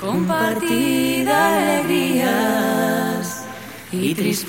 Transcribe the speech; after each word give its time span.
compartida 0.00 1.48
alegrías 1.48 3.44
y 3.92 4.14
tristezas. 4.14 4.48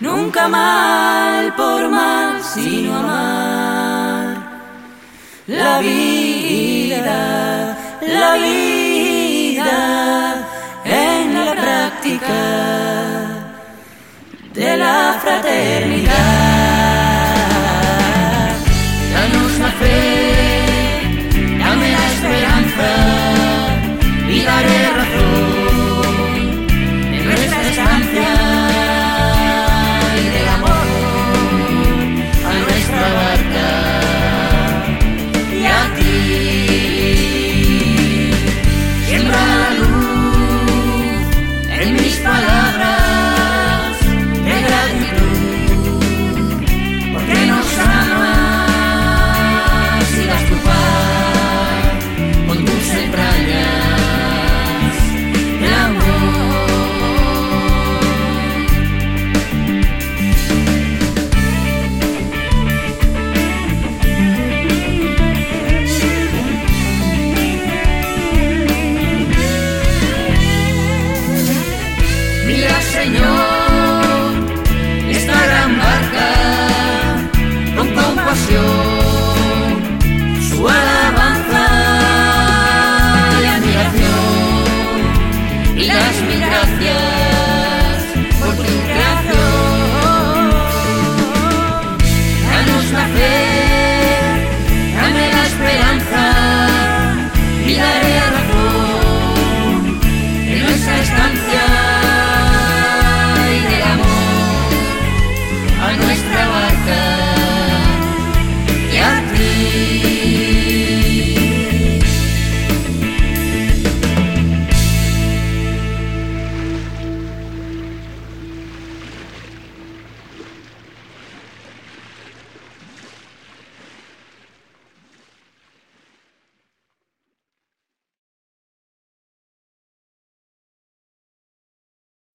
Nunca 0.00 0.48
mal 0.48 1.54
por 1.56 1.88
mal, 1.88 2.42
sino 2.42 2.96
amar 2.96 4.36
la 5.46 5.78
vida, 5.78 7.78
la 8.02 8.34
vida 8.34 10.46
en 10.84 11.34
la 11.34 11.54
práctica 11.54 12.34
de 14.52 14.76
la 14.76 15.18
fraternidad. 15.22 15.85